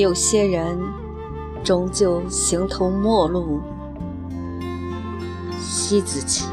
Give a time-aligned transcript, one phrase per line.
[0.00, 0.78] 有些人
[1.62, 3.60] 终究形同陌路。
[5.58, 6.48] 西子谦。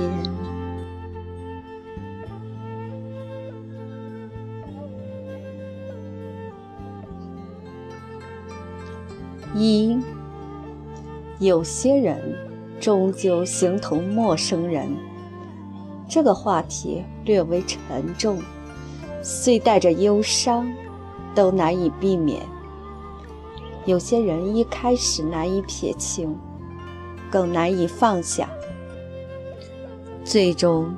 [9.55, 9.97] 一，
[11.39, 12.35] 有些人
[12.81, 14.89] 终究形同陌生人。
[16.09, 17.79] 这个话题略微沉
[18.17, 18.41] 重，
[19.23, 20.69] 虽带着忧伤，
[21.33, 22.41] 都难以避免。
[23.87, 26.35] 有些人一开始难以撇清，
[27.31, 28.49] 更难以放下，
[30.25, 30.93] 最终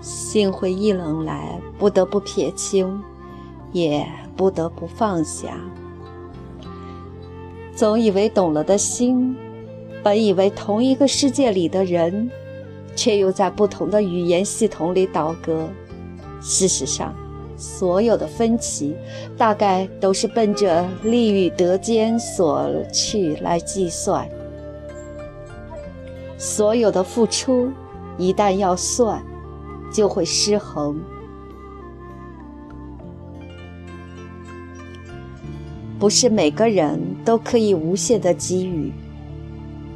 [0.00, 2.98] 心灰意冷来，不得不撇清，
[3.72, 5.60] 也不得不放下。
[7.76, 9.36] 总以为懂了的心，
[10.02, 12.30] 本以为同一个世界里的人，
[12.96, 15.68] 却又在不同的语言系统里倒戈。
[16.40, 17.14] 事实上，
[17.56, 18.96] 所有的分歧，
[19.36, 24.28] 大概都是奔着利与得间所去来计算。
[26.36, 27.70] 所有的付出，
[28.18, 29.24] 一旦要算，
[29.92, 31.00] 就会失衡。
[35.98, 38.92] 不是每个人都可以无限的给予，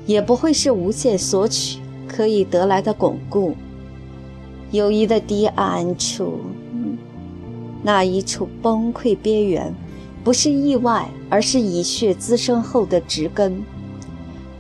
[0.07, 3.55] 也不会是无限索取可以得来的巩固。
[4.71, 6.41] 友谊的堤岸处，
[7.83, 9.75] 那一处崩溃边缘，
[10.25, 13.63] 不是意外，而是蚁血滋生后的植根。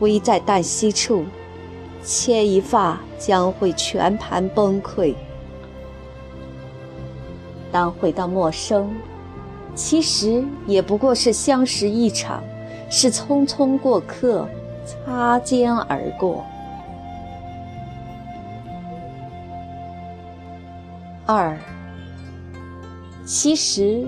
[0.00, 1.24] 危在旦夕处，
[2.04, 5.14] 牵一发将会全盘崩溃。
[7.70, 8.90] 当回到陌生。
[9.74, 12.42] 其实也不过是相识一场，
[12.90, 14.48] 是匆匆过客，
[14.84, 16.44] 擦肩而过。
[21.24, 21.56] 二，
[23.28, 24.06] 其实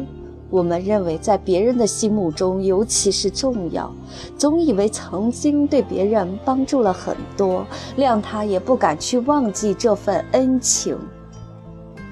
[0.49, 3.93] 我们认为在别人的心目中尤其是重要，
[4.39, 7.67] 总以为曾经对别人帮助了很多，
[7.99, 10.97] 谅他也不敢去忘记这份恩情。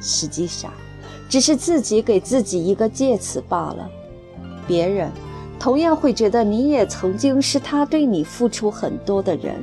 [0.03, 0.71] 实际上。
[1.31, 3.91] 只是自己给自己一个借词罢了，
[4.67, 5.11] 别人
[5.61, 9.57] 同样会觉得你也曾经是他对你付出很多的人。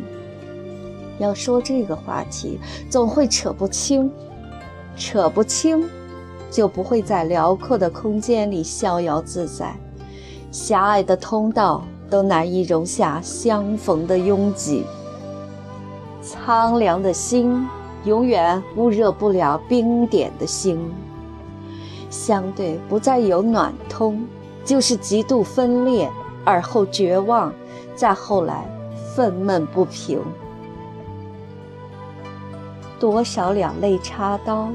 [1.18, 4.12] 要说这个话题，总会扯不清，
[4.96, 5.90] 扯不清，
[6.56, 9.76] 就不会在辽阔的空间里逍遥自在，
[10.54, 14.86] 狭隘的通道都难以容下相逢的拥挤。
[16.22, 17.68] 苍凉的心，
[18.06, 20.80] 永远捂热不了冰点的心。
[22.10, 24.26] 相对不再有暖通，
[24.64, 26.10] 就是极度分裂，
[26.46, 27.52] 而后绝望，
[27.98, 28.66] 再后来
[29.14, 30.22] 愤懑不平。
[32.98, 34.70] 多少两肋插刀、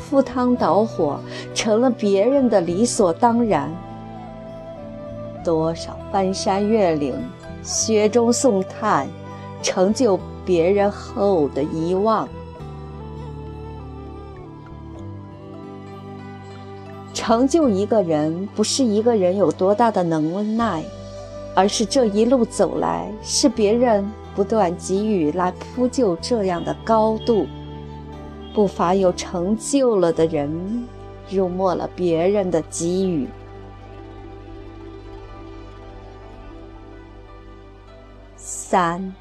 [0.00, 1.20] 赴汤蹈火，
[1.54, 3.68] 成了别人的理所当然；
[5.44, 7.14] 多少翻山越岭、
[7.62, 9.06] 雪中送炭，
[9.62, 12.26] 成就别人后的遗忘。
[17.12, 20.82] 成就一个人，不是一个人有多大的能耐，
[21.54, 27.46] 而是这一路走来，是别人不断给予来铺就这样的高度。
[28.54, 30.86] 不乏有成就了的人，
[31.30, 33.28] 入没了别人的给予。
[38.36, 39.14] 三，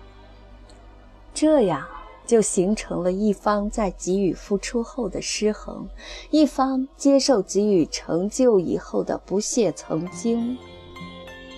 [1.34, 1.85] 这样。
[2.25, 5.89] 就形成了一方在给予付出后的失衡，
[6.29, 10.56] 一方接受给予成就以后的不屑曾经。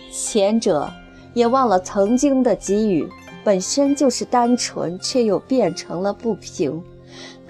[0.09, 0.89] 前者
[1.33, 3.05] 也忘了曾经的给予
[3.43, 6.81] 本身就是单纯，却又变成了不平，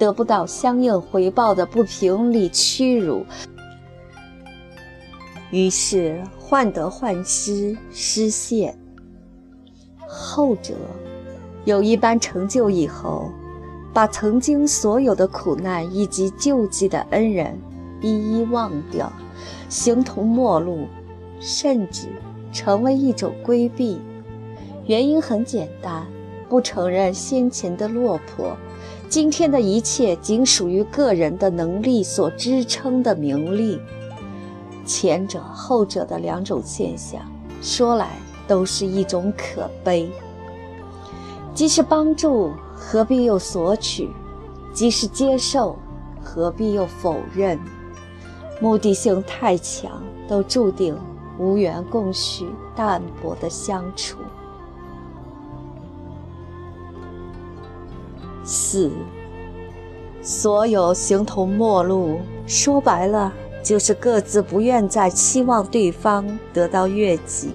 [0.02, 3.24] 得不到相应回报的不平里屈辱，
[5.52, 8.76] 于是患得患失，失陷。
[10.08, 10.74] 后者。
[11.66, 13.30] 有一般成就以后，
[13.94, 17.56] 把曾经所有的苦难以及救济的恩人
[18.02, 19.14] 一一忘掉，
[19.70, 20.88] 形同陌路，
[21.40, 22.08] 甚至
[22.52, 24.02] 成为一种规避。
[24.88, 26.08] 原因很简单，
[26.50, 28.58] 不承认先前的落魄，
[29.12, 33.78] 今天的一切仅属于个人的能力所支撑的名利。
[34.86, 37.20] 前者后者的两种现象，
[37.62, 38.18] 说来
[38.48, 40.10] 都是一种可悲。
[41.54, 44.08] 即是帮助，何必又索取；
[44.72, 45.76] 即是接受，
[46.24, 47.60] 何必又否认？
[48.62, 50.98] 目的性太强，都注定
[51.38, 54.20] 无缘共许、淡薄的相处。
[58.54, 58.92] 四，
[60.22, 63.32] 所有形同陌路，说白了，
[63.64, 67.52] 就是各自不愿再期望对方得到悦己。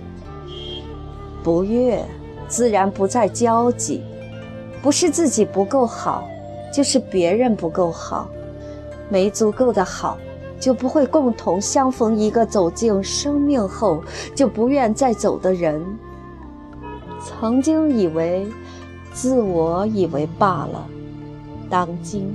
[1.45, 2.03] 不悦，
[2.49, 4.03] 自然不再交集。
[4.83, 6.27] 不是自己不够好，
[6.73, 8.27] 就是别人不够好，
[9.11, 10.17] 没足够的好，
[10.59, 14.03] 就不会共同相逢一个走进生命后
[14.35, 15.85] 就不愿再走的人。
[17.23, 18.47] 曾经以为，
[19.17, 20.87] 自我以为罢了，
[21.71, 22.29] 当今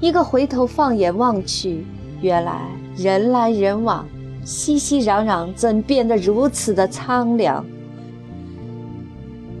[0.00, 1.84] 一个回头放眼望去，
[2.22, 4.06] 原来人来人往，
[4.42, 7.62] 熙熙攘攘，怎变得如此的苍凉？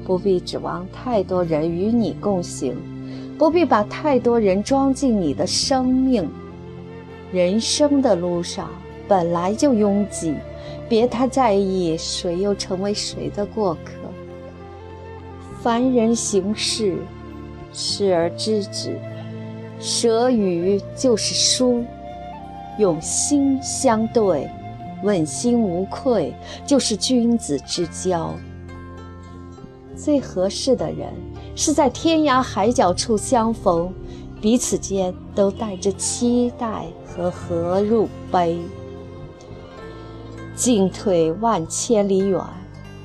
[0.02, 2.74] 不必指望太多人与你共行，
[3.36, 6.26] 不必把太多人装进你的生命。
[7.30, 8.70] 人生的路上
[9.06, 10.34] 本来就拥挤，
[10.88, 13.92] 别太在意谁又成为谁的过客。
[15.62, 16.98] 凡人行事，
[17.72, 18.98] 视而知止，
[19.78, 21.84] 舍与就是输。
[22.78, 24.50] 用心相对，
[25.04, 26.34] 问心无愧，
[26.66, 28.34] 就是君子之交。
[29.94, 31.12] 最合适的人，
[31.54, 33.94] 是在天涯海角处相逢，
[34.40, 38.58] 彼此间都带着期待和合入杯。
[40.56, 42.40] 进退万千里远，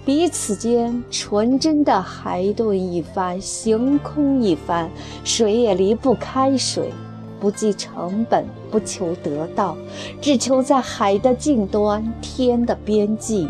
[0.07, 4.89] 彼此间纯真的海顿一番，行空一番，
[5.25, 6.93] 谁也离不开谁。
[7.41, 9.75] 不计成本，不求得到，
[10.21, 13.49] 只求在海的尽端，天的边际。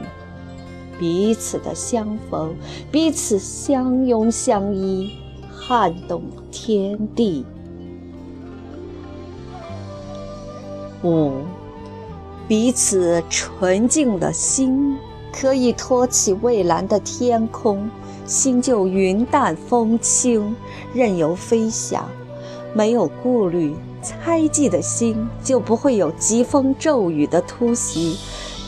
[0.98, 2.56] 彼此的相逢，
[2.92, 5.12] 彼此相拥相依，
[5.56, 7.46] 撼动天地。
[11.04, 11.34] 五，
[12.48, 14.98] 彼此纯净的心，
[15.40, 17.88] 可以托起蔚蓝的天空，
[18.26, 20.56] 心就云淡风轻，
[20.96, 22.10] 任由飞翔。
[22.74, 28.18] 没有顾虑、猜忌的心，就不会有疾风骤雨的突袭。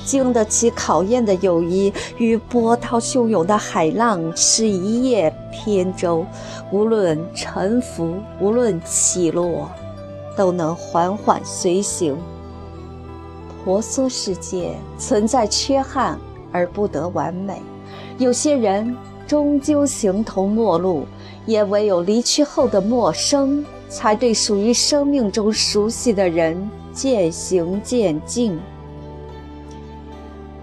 [0.06, 5.34] 经得起考验的友谊，与波涛汹涌的海浪是一叶
[5.66, 6.24] 扁舟，
[6.72, 9.68] 无论沉浮，无论起落，
[10.38, 12.16] 都能缓缓随行。
[13.64, 16.18] 婆娑世界存在缺憾
[16.52, 17.62] 而不得完美，
[18.18, 18.96] 有些人
[19.28, 21.06] 终究形同陌路，
[21.46, 28.60] 也唯有离去后的陌生，才对属于生命中熟悉的人渐行渐近。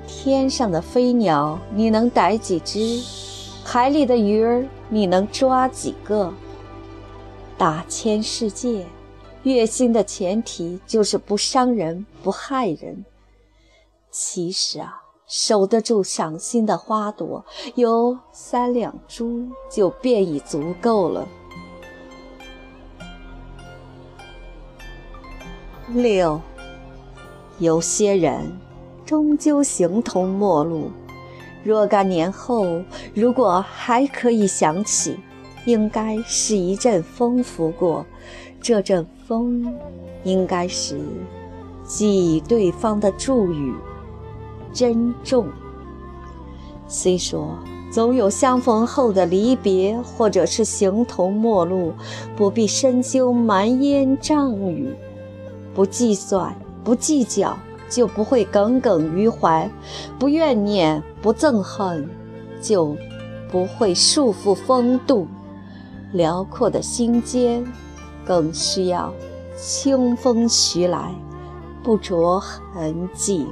[0.07, 3.01] 天上的飞鸟，你能逮几只？
[3.65, 6.33] 海里的鱼儿，你能抓几个？
[7.57, 8.85] 大千世界，
[9.45, 13.05] 悦心的前提就是不伤人、不害人。
[14.11, 17.45] 其实啊，守得住赏心的花朵，
[17.75, 21.27] 有三两株就便已足够了。
[25.89, 26.41] 六，
[27.59, 28.59] 有些人。
[29.05, 30.91] 终究形同陌路。
[31.63, 32.83] 若干年后，
[33.15, 35.17] 如果还可以想起，
[35.65, 38.05] 应该是一阵风拂过，
[38.61, 39.73] 这阵风，
[40.25, 40.99] 应该是
[41.87, 43.73] 给予对方的祝语，
[44.77, 45.49] 珍重。
[46.87, 47.49] 虽说
[47.91, 51.95] 总有相逢后的离别，或者是形同陌路，
[52.37, 54.95] 不必深究蛮烟瘴雨，
[55.75, 56.55] 不计算，
[56.85, 57.57] 不计较。
[57.89, 59.71] 就不会耿耿于怀，
[60.19, 62.11] 不怨念，不憎恨，
[62.61, 62.97] 就
[63.49, 65.29] 不会束缚风度。
[66.13, 67.65] 辽阔的心间，
[68.25, 69.15] 更需要
[69.57, 71.15] 清风徐来，
[71.85, 73.47] 不着痕迹。